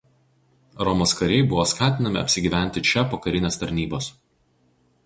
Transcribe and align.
Romos 0.87 1.13
kariai 1.19 1.43
buvo 1.51 1.67
skatinami 1.73 2.19
apsigyventi 2.23 2.85
čia 2.89 3.05
po 3.13 3.21
karinės 3.29 3.63
tarnybos. 3.65 4.11